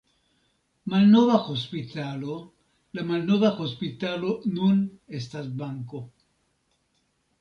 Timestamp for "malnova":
0.93-1.35, 3.11-3.53